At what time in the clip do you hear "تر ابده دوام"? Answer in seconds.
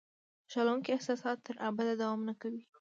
1.47-2.19